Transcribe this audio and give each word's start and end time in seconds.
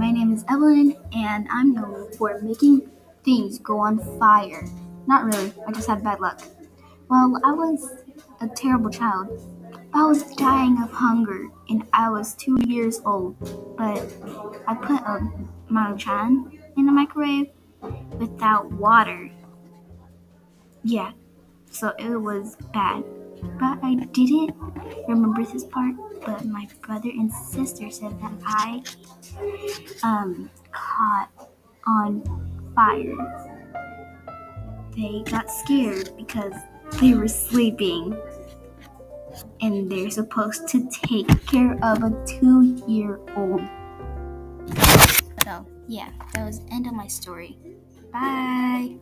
my 0.00 0.10
name 0.10 0.32
is 0.32 0.46
Evelyn, 0.48 0.96
and 1.12 1.46
I'm 1.50 1.74
known 1.74 2.10
for 2.16 2.40
making 2.40 2.90
things 3.22 3.58
go 3.58 3.80
on 3.80 3.98
fire. 4.18 4.64
Not 5.06 5.26
really, 5.26 5.52
I 5.68 5.72
just 5.72 5.86
had 5.86 6.02
bad 6.02 6.20
luck. 6.20 6.40
Well, 7.10 7.38
I 7.44 7.52
was 7.52 7.86
a 8.40 8.48
terrible 8.48 8.88
child. 8.88 9.28
I 9.92 10.06
was 10.06 10.22
dying 10.36 10.82
of 10.82 10.90
hunger, 10.90 11.48
and 11.68 11.84
I 11.92 12.08
was 12.08 12.32
two 12.32 12.56
years 12.66 13.02
old. 13.04 13.36
But 13.76 14.10
I 14.66 14.74
put 14.74 15.02
a 15.02 15.30
Maruchan 15.70 16.58
in 16.78 16.86
the 16.86 16.92
microwave 16.92 17.50
without 18.18 18.72
water. 18.72 19.30
Yeah, 20.82 21.12
so 21.70 21.92
it 21.98 22.16
was 22.16 22.56
bad. 22.72 23.04
But 23.58 23.78
I 23.82 23.94
didn't 24.12 24.54
remember 25.08 25.44
this 25.44 25.64
part, 25.64 25.94
but 26.24 26.44
my 26.44 26.68
brother 26.82 27.08
and 27.08 27.32
sister 27.32 27.90
said 27.90 28.20
that 28.20 28.32
I 28.44 28.82
um, 30.02 30.50
caught 30.72 31.30
on 31.86 32.22
fire. 32.74 33.16
They 34.96 35.22
got 35.30 35.50
scared 35.50 36.10
because 36.16 36.54
they 37.00 37.14
were 37.14 37.28
sleeping 37.28 38.16
and 39.60 39.90
they're 39.90 40.10
supposed 40.10 40.68
to 40.68 40.88
take 40.90 41.28
care 41.46 41.78
of 41.82 42.02
a 42.02 42.10
two 42.26 42.82
year 42.86 43.20
old. 43.36 43.62
So, 45.44 45.66
yeah, 45.86 46.10
that 46.34 46.44
was 46.44 46.60
the 46.60 46.72
end 46.72 46.86
of 46.86 46.94
my 46.94 47.06
story. 47.06 47.58
Bye. 48.12 48.96